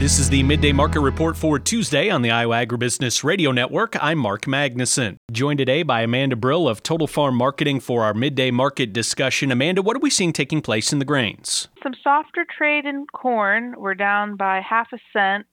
This 0.00 0.18
is 0.18 0.30
the 0.30 0.42
Midday 0.42 0.72
Market 0.72 1.00
Report 1.00 1.36
for 1.36 1.58
Tuesday 1.58 2.08
on 2.08 2.22
the 2.22 2.30
Iowa 2.30 2.64
Agribusiness 2.64 3.22
Radio 3.22 3.52
Network. 3.52 4.02
I'm 4.02 4.16
Mark 4.16 4.46
Magnuson. 4.46 5.16
Joined 5.30 5.58
today 5.58 5.82
by 5.82 6.00
Amanda 6.00 6.36
Brill 6.36 6.66
of 6.66 6.82
Total 6.82 7.06
Farm 7.06 7.36
Marketing 7.36 7.80
for 7.80 8.02
our 8.02 8.14
midday 8.14 8.50
market 8.50 8.94
discussion. 8.94 9.52
Amanda, 9.52 9.82
what 9.82 9.94
are 9.98 10.00
we 10.00 10.08
seeing 10.08 10.32
taking 10.32 10.62
place 10.62 10.90
in 10.94 11.00
the 11.00 11.04
grains? 11.04 11.68
Some 11.82 11.92
softer 12.02 12.46
trade 12.56 12.86
in 12.86 13.04
corn. 13.12 13.74
We're 13.76 13.94
down 13.94 14.36
by 14.36 14.62
half 14.66 14.88
a 14.94 14.98
cent. 15.12 15.44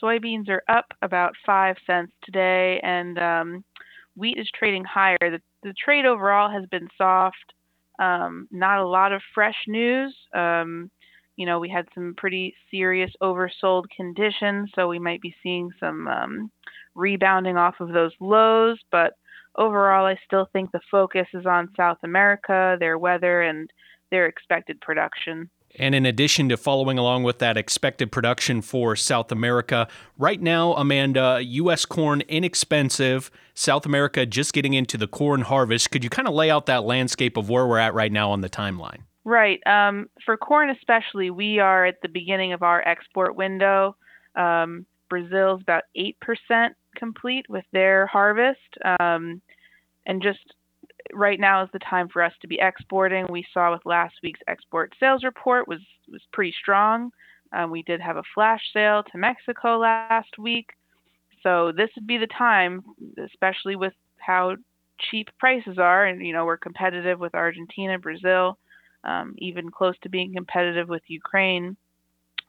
Soybeans 0.00 0.48
are 0.48 0.62
up 0.68 0.86
about 1.02 1.32
five 1.44 1.74
cents 1.84 2.12
today, 2.22 2.78
and 2.84 3.18
um, 3.18 3.64
wheat 4.14 4.38
is 4.38 4.48
trading 4.56 4.84
higher. 4.84 5.18
The, 5.20 5.40
the 5.64 5.74
trade 5.74 6.06
overall 6.06 6.48
has 6.52 6.66
been 6.70 6.86
soft. 6.96 7.52
Um, 7.98 8.46
not 8.52 8.78
a 8.78 8.86
lot 8.86 9.10
of 9.10 9.22
fresh 9.34 9.56
news. 9.66 10.16
Um, 10.32 10.88
you 11.38 11.46
know, 11.46 11.60
we 11.60 11.68
had 11.68 11.86
some 11.94 12.14
pretty 12.16 12.52
serious 12.68 13.12
oversold 13.22 13.84
conditions, 13.96 14.70
so 14.74 14.88
we 14.88 14.98
might 14.98 15.22
be 15.22 15.32
seeing 15.40 15.70
some 15.78 16.08
um, 16.08 16.50
rebounding 16.96 17.56
off 17.56 17.76
of 17.78 17.92
those 17.92 18.10
lows. 18.18 18.80
But 18.90 19.12
overall, 19.54 20.04
I 20.04 20.18
still 20.26 20.48
think 20.52 20.72
the 20.72 20.80
focus 20.90 21.28
is 21.32 21.46
on 21.46 21.70
South 21.76 21.98
America, 22.02 22.76
their 22.80 22.98
weather, 22.98 23.40
and 23.40 23.70
their 24.10 24.26
expected 24.26 24.80
production. 24.80 25.48
And 25.78 25.94
in 25.94 26.06
addition 26.06 26.48
to 26.48 26.56
following 26.56 26.98
along 26.98 27.22
with 27.22 27.38
that 27.38 27.56
expected 27.56 28.10
production 28.10 28.60
for 28.60 28.96
South 28.96 29.30
America, 29.30 29.86
right 30.16 30.42
now, 30.42 30.72
Amanda, 30.72 31.38
U.S. 31.40 31.84
corn 31.84 32.22
inexpensive, 32.22 33.30
South 33.54 33.86
America 33.86 34.26
just 34.26 34.52
getting 34.52 34.74
into 34.74 34.96
the 34.96 35.06
corn 35.06 35.42
harvest. 35.42 35.92
Could 35.92 36.02
you 36.02 36.10
kind 36.10 36.26
of 36.26 36.34
lay 36.34 36.50
out 36.50 36.66
that 36.66 36.82
landscape 36.82 37.36
of 37.36 37.48
where 37.48 37.64
we're 37.64 37.78
at 37.78 37.94
right 37.94 38.10
now 38.10 38.32
on 38.32 38.40
the 38.40 38.50
timeline? 38.50 39.02
Right. 39.28 39.60
Um, 39.66 40.08
for 40.24 40.38
corn, 40.38 40.70
especially, 40.70 41.28
we 41.28 41.58
are 41.58 41.84
at 41.84 42.00
the 42.00 42.08
beginning 42.08 42.54
of 42.54 42.62
our 42.62 42.80
export 42.88 43.36
window. 43.36 43.94
Um, 44.34 44.86
Brazil's 45.10 45.60
about 45.60 45.82
8% 45.94 46.14
complete 46.96 47.44
with 47.46 47.66
their 47.70 48.06
harvest. 48.06 48.58
Um, 48.98 49.42
and 50.06 50.22
just 50.22 50.38
right 51.12 51.38
now 51.38 51.62
is 51.62 51.68
the 51.74 51.78
time 51.80 52.08
for 52.08 52.22
us 52.22 52.32
to 52.40 52.48
be 52.48 52.58
exporting. 52.58 53.26
We 53.28 53.44
saw 53.52 53.70
with 53.70 53.84
last 53.84 54.14
week's 54.22 54.40
export 54.48 54.94
sales 54.98 55.24
report 55.24 55.68
was, 55.68 55.80
was 56.10 56.22
pretty 56.32 56.54
strong. 56.58 57.10
Um, 57.52 57.70
we 57.70 57.82
did 57.82 58.00
have 58.00 58.16
a 58.16 58.22
flash 58.34 58.62
sale 58.72 59.02
to 59.12 59.18
Mexico 59.18 59.76
last 59.76 60.38
week. 60.38 60.70
So 61.42 61.70
this 61.70 61.90
would 61.96 62.06
be 62.06 62.16
the 62.16 62.28
time, 62.28 62.82
especially 63.22 63.76
with 63.76 63.92
how 64.16 64.56
cheap 65.10 65.28
prices 65.38 65.76
are. 65.76 66.06
And, 66.06 66.26
you 66.26 66.32
know, 66.32 66.46
we're 66.46 66.56
competitive 66.56 67.20
with 67.20 67.34
Argentina, 67.34 67.98
Brazil 67.98 68.56
um, 69.04 69.34
even 69.38 69.70
close 69.70 69.94
to 70.02 70.08
being 70.08 70.34
competitive 70.34 70.88
with 70.88 71.02
Ukraine. 71.06 71.76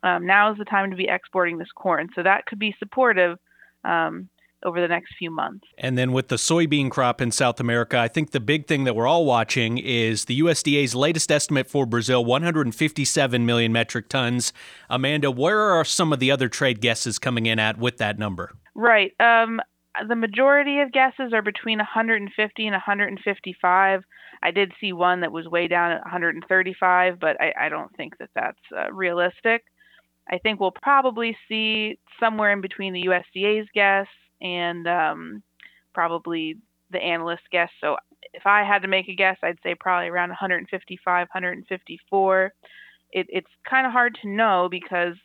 Um, 0.03 0.25
now 0.25 0.51
is 0.51 0.57
the 0.57 0.65
time 0.65 0.91
to 0.91 0.95
be 0.95 1.07
exporting 1.09 1.57
this 1.57 1.71
corn. 1.75 2.09
So 2.15 2.23
that 2.23 2.45
could 2.45 2.59
be 2.59 2.75
supportive 2.79 3.37
um, 3.83 4.29
over 4.63 4.81
the 4.81 4.87
next 4.87 5.13
few 5.17 5.31
months. 5.31 5.65
And 5.77 5.97
then 5.97 6.11
with 6.11 6.27
the 6.27 6.35
soybean 6.35 6.89
crop 6.89 7.21
in 7.21 7.31
South 7.31 7.59
America, 7.59 7.97
I 7.97 8.07
think 8.07 8.31
the 8.31 8.39
big 8.39 8.67
thing 8.67 8.83
that 8.85 8.95
we're 8.95 9.07
all 9.07 9.25
watching 9.25 9.77
is 9.77 10.25
the 10.25 10.39
USDA's 10.41 10.95
latest 10.95 11.31
estimate 11.31 11.67
for 11.67 11.85
Brazil 11.85 12.23
157 12.23 13.45
million 13.45 13.71
metric 13.71 14.09
tons. 14.09 14.53
Amanda, 14.89 15.31
where 15.31 15.59
are 15.59 15.85
some 15.85 16.11
of 16.13 16.19
the 16.19 16.31
other 16.31 16.49
trade 16.49 16.81
guesses 16.81 17.19
coming 17.19 17.45
in 17.45 17.59
at 17.59 17.77
with 17.77 17.97
that 17.97 18.19
number? 18.19 18.53
Right. 18.75 19.13
Um, 19.19 19.61
the 20.07 20.15
majority 20.15 20.79
of 20.79 20.91
guesses 20.91 21.33
are 21.33 21.41
between 21.41 21.79
150 21.79 22.65
and 22.65 22.73
155. 22.73 24.03
I 24.41 24.51
did 24.51 24.71
see 24.79 24.93
one 24.93 25.21
that 25.21 25.31
was 25.31 25.47
way 25.47 25.67
down 25.67 25.91
at 25.91 26.01
135, 26.01 27.19
but 27.19 27.39
I, 27.41 27.53
I 27.59 27.69
don't 27.69 27.95
think 27.97 28.17
that 28.19 28.29
that's 28.35 28.59
uh, 28.75 28.91
realistic. 28.91 29.63
I 30.29 30.37
think 30.37 30.59
we'll 30.59 30.71
probably 30.71 31.35
see 31.47 31.97
somewhere 32.19 32.53
in 32.53 32.61
between 32.61 32.93
the 32.93 33.07
USDA's 33.07 33.67
guess 33.73 34.07
and 34.41 34.87
um, 34.87 35.43
probably 35.93 36.57
the 36.91 36.99
analyst 36.99 37.43
guess. 37.51 37.69
So 37.81 37.97
if 38.33 38.45
I 38.45 38.63
had 38.63 38.83
to 38.83 38.87
make 38.87 39.07
a 39.09 39.15
guess, 39.15 39.37
I'd 39.43 39.57
say 39.63 39.75
probably 39.75 40.09
around 40.09 40.29
155, 40.29 41.27
154. 41.33 42.53
It, 43.11 43.25
it's 43.29 43.47
kind 43.67 43.87
of 43.87 43.91
hard 43.91 44.17
to 44.21 44.29
know 44.29 44.67
because 44.69 45.15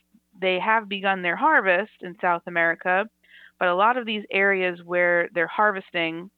they 0.40 0.58
have 0.58 0.88
begun 0.88 1.22
their 1.22 1.36
harvest 1.36 1.92
in 2.00 2.16
South 2.20 2.42
America, 2.46 3.08
but 3.58 3.68
a 3.68 3.74
lot 3.74 3.96
of 3.96 4.06
these 4.06 4.24
areas 4.30 4.80
where 4.84 5.28
they're 5.34 5.46
harvesting 5.46 6.30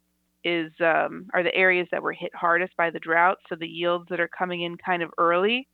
is 0.44 0.72
um, 0.80 1.26
are 1.34 1.42
the 1.42 1.54
areas 1.54 1.88
that 1.90 2.02
were 2.02 2.12
hit 2.12 2.34
hardest 2.34 2.76
by 2.76 2.90
the 2.90 3.00
drought. 3.00 3.38
So 3.48 3.56
the 3.56 3.66
yields 3.66 4.06
that 4.10 4.20
are 4.20 4.28
coming 4.28 4.62
in 4.62 4.76
kind 4.76 5.02
of 5.02 5.10
early. 5.18 5.66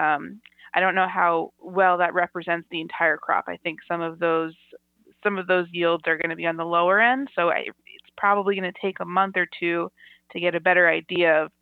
Um, 0.00 0.40
I 0.72 0.80
don't 0.80 0.94
know 0.94 1.08
how 1.08 1.52
well 1.58 1.98
that 1.98 2.14
represents 2.14 2.68
the 2.70 2.80
entire 2.80 3.16
crop. 3.16 3.46
I 3.48 3.56
think 3.56 3.80
some 3.88 4.00
of 4.00 4.18
those 4.18 4.54
some 5.22 5.36
of 5.36 5.46
those 5.46 5.66
yields 5.72 6.04
are 6.06 6.16
going 6.16 6.30
to 6.30 6.36
be 6.36 6.46
on 6.46 6.56
the 6.56 6.64
lower 6.64 7.00
end. 7.00 7.28
So 7.34 7.50
I, 7.50 7.58
it's 7.58 8.10
probably 8.16 8.54
going 8.54 8.72
to 8.72 8.80
take 8.80 9.00
a 9.00 9.04
month 9.04 9.36
or 9.36 9.46
two 9.58 9.90
to 10.32 10.40
get 10.40 10.54
a 10.54 10.60
better 10.60 10.88
idea 10.88 11.44
of 11.44 11.52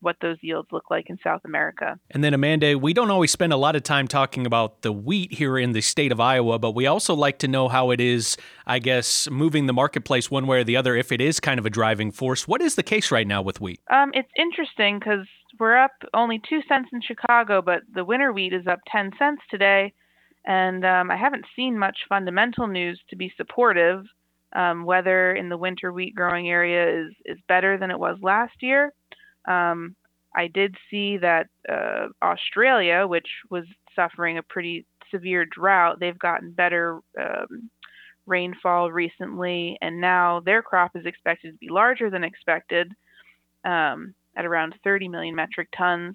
what 0.00 0.16
those 0.20 0.36
yields 0.40 0.68
look 0.72 0.90
like 0.90 1.10
in 1.10 1.18
South 1.22 1.40
America. 1.44 1.98
And 2.10 2.22
then, 2.22 2.34
Amanda, 2.34 2.78
we 2.78 2.92
don't 2.92 3.10
always 3.10 3.30
spend 3.30 3.52
a 3.52 3.56
lot 3.56 3.76
of 3.76 3.82
time 3.82 4.06
talking 4.08 4.46
about 4.46 4.82
the 4.82 4.92
wheat 4.92 5.32
here 5.32 5.58
in 5.58 5.72
the 5.72 5.80
state 5.80 6.12
of 6.12 6.20
Iowa, 6.20 6.58
but 6.58 6.72
we 6.72 6.86
also 6.86 7.14
like 7.14 7.38
to 7.40 7.48
know 7.48 7.68
how 7.68 7.90
it 7.90 8.00
is, 8.00 8.36
I 8.66 8.78
guess, 8.78 9.28
moving 9.30 9.66
the 9.66 9.72
marketplace 9.72 10.30
one 10.30 10.46
way 10.46 10.60
or 10.60 10.64
the 10.64 10.76
other, 10.76 10.96
if 10.96 11.12
it 11.12 11.20
is 11.20 11.40
kind 11.40 11.58
of 11.58 11.66
a 11.66 11.70
driving 11.70 12.10
force. 12.10 12.46
What 12.46 12.62
is 12.62 12.74
the 12.74 12.82
case 12.82 13.10
right 13.10 13.26
now 13.26 13.42
with 13.42 13.60
wheat? 13.60 13.80
Um, 13.90 14.10
it's 14.14 14.30
interesting 14.38 14.98
because 14.98 15.26
we're 15.58 15.76
up 15.76 15.92
only 16.14 16.40
two 16.48 16.60
cents 16.68 16.90
in 16.92 17.00
Chicago, 17.02 17.62
but 17.62 17.80
the 17.92 18.04
winter 18.04 18.32
wheat 18.32 18.52
is 18.52 18.66
up 18.66 18.80
10 18.90 19.12
cents 19.18 19.42
today. 19.50 19.92
And 20.46 20.84
um, 20.84 21.10
I 21.10 21.16
haven't 21.16 21.44
seen 21.56 21.78
much 21.78 21.98
fundamental 22.08 22.68
news 22.68 23.00
to 23.10 23.16
be 23.16 23.32
supportive. 23.36 24.04
Um, 24.56 24.84
weather 24.84 25.34
in 25.34 25.50
the 25.50 25.58
winter 25.58 25.92
wheat 25.92 26.14
growing 26.14 26.48
area 26.48 27.02
is, 27.02 27.12
is 27.26 27.38
better 27.48 27.76
than 27.76 27.90
it 27.90 27.98
was 27.98 28.16
last 28.22 28.54
year. 28.62 28.94
Um, 29.48 29.96
I 30.36 30.46
did 30.46 30.76
see 30.90 31.16
that 31.18 31.48
uh, 31.68 32.08
Australia, 32.22 33.06
which 33.06 33.28
was 33.50 33.64
suffering 33.96 34.38
a 34.38 34.42
pretty 34.42 34.86
severe 35.10 35.44
drought, 35.44 35.98
they've 35.98 36.18
gotten 36.18 36.52
better 36.52 37.00
um, 37.18 37.70
rainfall 38.26 38.92
recently, 38.92 39.78
and 39.80 40.00
now 40.00 40.40
their 40.40 40.62
crop 40.62 40.94
is 40.94 41.06
expected 41.06 41.52
to 41.52 41.58
be 41.58 41.70
larger 41.70 42.10
than 42.10 42.24
expected 42.24 42.92
um, 43.64 44.14
at 44.36 44.44
around 44.44 44.74
30 44.84 45.08
million 45.08 45.34
metric 45.34 45.68
tons. 45.76 46.14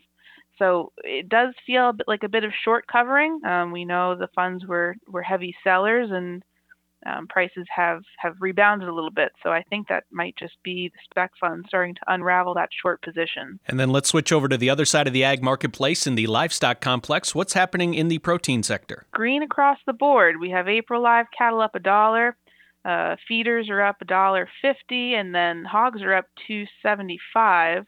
So 0.59 0.93
it 1.03 1.27
does 1.27 1.55
feel 1.65 1.89
a 1.89 1.93
bit 1.93 2.07
like 2.07 2.23
a 2.23 2.29
bit 2.29 2.43
of 2.43 2.51
short 2.63 2.85
covering. 2.87 3.41
Um, 3.43 3.71
we 3.71 3.85
know 3.85 4.15
the 4.15 4.29
funds 4.35 4.65
were, 4.65 4.95
were 5.07 5.23
heavy 5.23 5.55
sellers, 5.63 6.11
and 6.11 6.43
um, 7.05 7.27
prices 7.27 7.65
have 7.75 8.03
have 8.17 8.35
rebounded 8.39 8.87
a 8.87 8.93
little 8.93 9.11
bit. 9.11 9.31
So 9.43 9.49
I 9.49 9.63
think 9.63 9.87
that 9.87 10.05
might 10.11 10.35
just 10.37 10.55
be 10.63 10.89
the 10.89 10.99
spec 11.09 11.31
fund 11.39 11.65
starting 11.67 11.95
to 11.95 12.01
unravel 12.07 12.53
that 12.55 12.69
short 12.71 13.01
position. 13.01 13.59
And 13.67 13.79
then 13.79 13.89
let's 13.89 14.09
switch 14.09 14.31
over 14.31 14.47
to 14.47 14.57
the 14.57 14.69
other 14.69 14.85
side 14.85 15.07
of 15.07 15.13
the 15.13 15.23
ag 15.23 15.43
marketplace 15.43 16.07
in 16.07 16.15
the 16.15 16.27
livestock 16.27 16.81
complex. 16.81 17.35
What's 17.35 17.53
happening 17.53 17.93
in 17.93 18.07
the 18.07 18.19
protein 18.19 18.63
sector? 18.63 19.05
Green 19.11 19.43
across 19.43 19.77
the 19.85 19.93
board. 19.93 20.39
We 20.39 20.49
have 20.51 20.67
April 20.67 21.01
live 21.01 21.27
cattle 21.37 21.61
up 21.61 21.75
a 21.75 21.79
dollar. 21.79 22.35
Uh, 22.85 23.15
feeders 23.27 23.69
are 23.69 23.81
up 23.81 24.01
a 24.01 24.05
dollar 24.05 24.49
fifty, 24.61 25.13
and 25.13 25.33
then 25.33 25.63
hogs 25.63 26.01
are 26.01 26.13
up 26.13 26.25
two 26.47 26.65
seventy 26.81 27.19
five. 27.33 27.85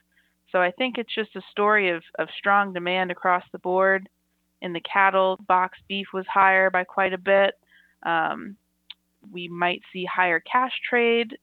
So 0.52 0.62
I 0.62 0.72
think 0.72 0.98
it's 0.98 1.14
just 1.14 1.36
a 1.36 1.42
story 1.52 1.90
of, 1.90 2.02
of 2.18 2.30
strong 2.38 2.72
demand 2.72 3.12
across 3.12 3.44
the 3.52 3.60
board. 3.60 4.08
In 4.62 4.72
the 4.72 4.80
cattle, 4.82 5.38
box 5.48 5.78
beef 5.90 6.08
was 6.14 6.26
higher 6.34 6.70
by 6.70 6.86
quite 6.86 7.12
a 7.12 7.18
bit. 7.18 7.56
Um, 8.04 8.56
we 9.36 9.50
might 9.50 9.82
see 9.92 10.06
higher 10.06 10.40
cash 10.40 10.72
trade 10.90 11.38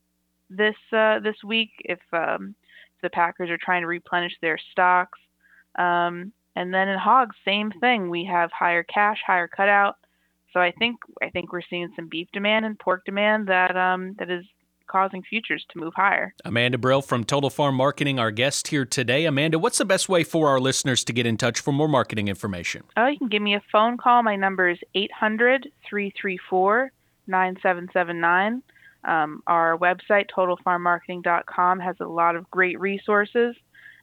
this 0.48 0.74
uh, 0.92 1.20
this 1.20 1.36
week 1.44 1.70
if, 1.84 2.00
um, 2.12 2.54
the 3.02 3.10
Packers 3.10 3.50
are 3.50 3.58
trying 3.58 3.82
to 3.82 3.86
replenish 3.86 4.32
their 4.40 4.58
stocks. 4.70 5.18
Um, 5.76 6.32
and 6.54 6.72
then 6.72 6.88
in 6.88 6.98
hogs, 6.98 7.36
same 7.44 7.70
thing. 7.80 8.10
We 8.10 8.24
have 8.24 8.50
higher 8.52 8.82
cash, 8.84 9.18
higher 9.26 9.48
cutout. 9.48 9.96
So 10.52 10.60
I 10.60 10.72
think 10.78 10.96
I 11.22 11.30
think 11.30 11.52
we're 11.52 11.62
seeing 11.68 11.92
some 11.96 12.08
beef 12.08 12.28
demand 12.32 12.64
and 12.64 12.78
pork 12.78 13.04
demand 13.04 13.48
that 13.48 13.76
um, 13.76 14.14
that 14.18 14.30
is 14.30 14.44
causing 14.86 15.22
futures 15.22 15.64
to 15.70 15.78
move 15.78 15.94
higher. 15.96 16.34
Amanda 16.44 16.76
Brill 16.76 17.00
from 17.00 17.24
Total 17.24 17.48
Farm 17.48 17.74
Marketing, 17.74 18.18
our 18.18 18.30
guest 18.30 18.68
here 18.68 18.84
today. 18.84 19.24
Amanda, 19.24 19.58
what's 19.58 19.78
the 19.78 19.86
best 19.86 20.08
way 20.08 20.22
for 20.22 20.48
our 20.48 20.60
listeners 20.60 21.02
to 21.04 21.12
get 21.14 21.24
in 21.24 21.38
touch 21.38 21.60
for 21.60 21.72
more 21.72 21.88
marketing 21.88 22.28
information? 22.28 22.82
Oh, 22.96 23.06
you 23.06 23.18
can 23.18 23.28
give 23.28 23.42
me 23.42 23.54
a 23.54 23.62
phone 23.72 23.96
call. 23.96 24.22
My 24.22 24.36
number 24.36 24.68
is 24.68 24.78
800 24.94 25.68
334 25.88 26.92
9779. 27.26 28.62
Um, 29.04 29.42
our 29.46 29.76
website, 29.78 30.26
totalfarmmarketing.com, 30.36 31.80
has 31.80 31.96
a 32.00 32.06
lot 32.06 32.36
of 32.36 32.48
great 32.50 32.78
resources, 32.78 33.56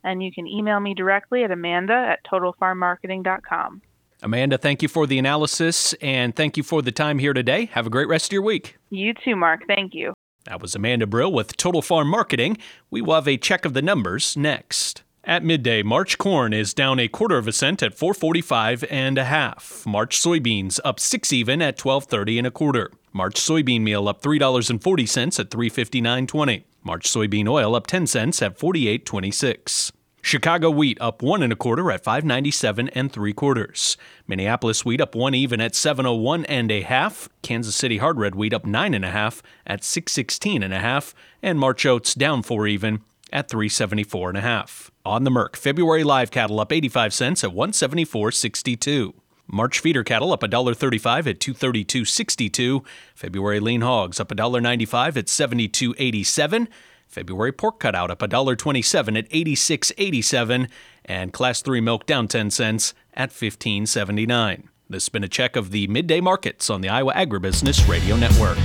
and 0.03 0.21
you 0.21 0.31
can 0.31 0.47
email 0.47 0.79
me 0.79 0.93
directly 0.93 1.43
at 1.43 1.51
amanda 1.51 1.93
at 1.93 2.19
totalfarmmarketing.com. 2.25 3.81
Amanda, 4.21 4.57
thank 4.57 4.81
you 4.81 4.89
for 4.89 5.07
the 5.07 5.17
analysis 5.17 5.93
and 6.01 6.35
thank 6.35 6.57
you 6.57 6.63
for 6.63 6.81
the 6.81 6.91
time 6.91 7.19
here 7.19 7.33
today. 7.33 7.65
Have 7.67 7.87
a 7.87 7.89
great 7.89 8.09
rest 8.09 8.27
of 8.27 8.33
your 8.33 8.41
week. 8.41 8.77
You 8.89 9.13
too, 9.13 9.37
Mark. 9.37 9.61
Thank 9.65 9.93
you. 9.93 10.13
That 10.45 10.61
was 10.61 10.75
Amanda 10.75 11.07
Brill 11.07 11.31
with 11.31 11.55
Total 11.57 11.81
Farm 11.81 12.09
Marketing. 12.09 12.57
We 12.89 13.01
will 13.01 13.15
have 13.15 13.27
a 13.27 13.37
check 13.37 13.65
of 13.65 13.73
the 13.73 13.81
numbers 13.81 14.35
next. 14.35 15.03
At 15.29 15.43
midday, 15.43 15.83
March 15.83 16.17
corn 16.17 16.53
is 16.53 16.73
down 16.73 16.99
a 16.99 17.07
quarter 17.07 17.37
of 17.37 17.47
a 17.47 17.51
cent 17.51 17.83
at 17.83 17.93
445 17.93 18.83
and 18.89 19.15
a 19.15 19.25
half. 19.25 19.83
March 19.85 20.19
soybeans 20.19 20.79
up 20.83 20.99
6 20.99 21.31
even 21.31 21.61
at 21.61 21.79
1230 21.79 22.39
and 22.39 22.47
a 22.47 22.51
quarter. 22.51 22.91
March 23.13 23.35
soybean 23.35 23.81
meal 23.81 24.07
up 24.07 24.23
$3.40 24.23 25.39
at 25.39 25.49
359.20. 25.51 26.63
March 26.81 27.07
soybean 27.07 27.47
oil 27.47 27.75
up 27.75 27.85
10 27.85 28.07
cents 28.07 28.41
at 28.41 28.57
48.26. 28.57 29.91
Chicago 30.23 30.71
wheat 30.71 30.97
up 30.99 31.21
one 31.21 31.43
and 31.43 31.53
a 31.53 31.55
quarter 31.55 31.91
at 31.91 32.03
597 32.03 32.89
and 32.89 33.13
three 33.13 33.31
quarters. 33.31 33.97
Minneapolis 34.25 34.83
wheat 34.83 34.99
up 34.99 35.13
one 35.13 35.35
even 35.35 35.61
at 35.61 35.75
701 35.75 36.43
and 36.45 36.71
a 36.71 36.81
half. 36.81 37.29
Kansas 37.43 37.75
City 37.75 37.97
hard 37.97 38.17
red 38.17 38.33
wheat 38.33 38.51
up 38.51 38.65
nine 38.65 38.95
and 38.95 39.05
a 39.05 39.11
half 39.11 39.43
at 39.67 39.83
616 39.83 40.63
and 40.63 40.73
a 40.73 40.79
half. 40.79 41.13
And 41.43 41.59
March 41.59 41.85
oats 41.85 42.15
down 42.15 42.41
four 42.41 42.65
even 42.65 43.01
at 43.31 43.49
374 43.49 44.29
and 44.29 44.37
a 44.37 44.41
half. 44.41 44.91
On 45.05 45.23
the 45.23 45.31
Merc, 45.31 45.55
February 45.55 46.03
live 46.03 46.31
cattle 46.31 46.59
up 46.59 46.71
85 46.71 47.13
cents 47.13 47.43
at 47.43 47.51
174.62. 47.51 49.13
March 49.51 49.79
feeder 49.79 50.03
cattle 50.03 50.31
up 50.31 50.41
$1.35 50.41 51.27
at 51.27 51.39
232.62. 51.39 52.85
February 53.15 53.59
lean 53.59 53.81
hogs 53.81 54.19
up 54.19 54.29
$1.95 54.29 55.17
at 55.17 55.25
72.87. 55.25 56.67
February 57.07 57.51
pork 57.51 57.79
cutout 57.79 58.11
up 58.11 58.19
$1.27 58.19 59.17
at 59.17 59.29
86.87 59.29 60.69
and 61.05 61.33
class 61.33 61.61
3 61.61 61.81
milk 61.81 62.05
down 62.05 62.27
10 62.27 62.51
cents 62.51 62.93
at 63.15 63.31
15.79. 63.31 64.67
This 64.87 65.03
has 65.03 65.09
been 65.09 65.23
a 65.23 65.27
check 65.27 65.55
of 65.55 65.71
the 65.71 65.87
midday 65.87 66.21
markets 66.21 66.69
on 66.69 66.81
the 66.81 66.89
Iowa 66.89 67.13
Agribusiness 67.13 67.87
Radio 67.87 68.15
Network. 68.15 68.57